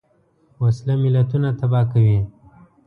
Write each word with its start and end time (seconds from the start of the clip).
وسله 0.63 0.93
ملتونه 1.03 1.49
تباه 1.59 1.83
کوي 1.91 2.19